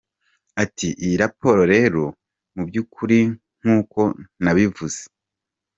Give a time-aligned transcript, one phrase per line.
[0.63, 2.01] Ati “Iyi raporo rero
[2.55, 3.19] muby’ukuri
[3.59, 3.99] nk’uko
[4.43, 5.01] nabivuze.